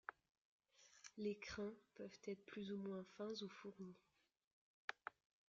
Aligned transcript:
Les 1.19 1.37
crins 1.37 1.75
peuvent 1.93 2.19
être 2.25 2.43
plus 2.47 2.71
ou 2.71 2.75
moins 2.75 3.03
fins 3.19 3.33
ou 3.43 3.47
fournis. 3.47 3.99